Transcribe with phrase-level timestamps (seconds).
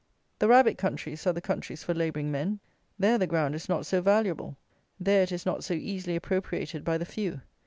[0.39, 2.59] The rabbit countries are the countries for labouring men.
[2.97, 4.57] There the ground is not so valuable.
[4.99, 7.41] There it is not so easily appropriated by the few.